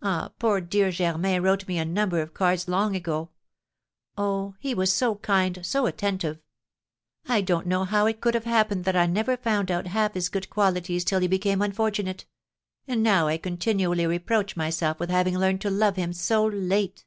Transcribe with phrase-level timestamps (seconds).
[0.00, 3.28] Ah, poor dear Germain wrote me a number of cards long ago!
[4.16, 6.38] Oh, he was so kind, so attentive!
[7.28, 10.30] I don't know how it could have happened that I never found out half his
[10.30, 12.24] good qualities till he became unfortunate;
[12.86, 17.04] and now I continually reproach myself with having learned to love him so late."